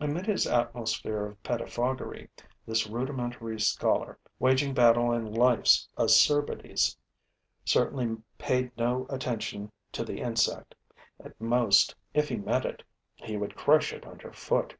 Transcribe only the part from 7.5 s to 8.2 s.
certainly